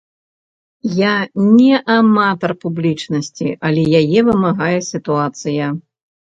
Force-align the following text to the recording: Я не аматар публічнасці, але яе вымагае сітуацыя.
Я 0.99 1.09
не 1.57 1.73
аматар 1.95 2.53
публічнасці, 2.63 3.47
але 3.69 3.83
яе 4.01 4.19
вымагае 4.31 4.73
сітуацыя. 4.91 5.71